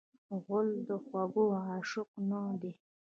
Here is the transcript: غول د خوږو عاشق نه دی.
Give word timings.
غول 0.43 0.67
د 0.87 0.89
خوږو 1.05 1.45
عاشق 1.65 2.09
نه 2.29 2.41
دی. 2.61 2.73